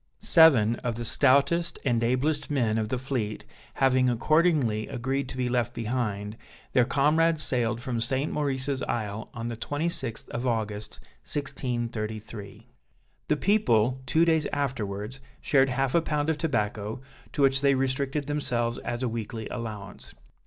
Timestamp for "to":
5.29-5.37, 17.33-17.43